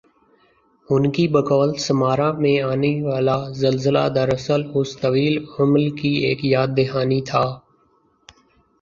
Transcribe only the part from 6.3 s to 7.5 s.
یاد دہانی تھا